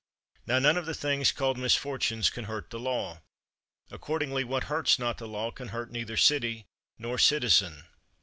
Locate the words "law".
2.79-3.21, 5.27-5.51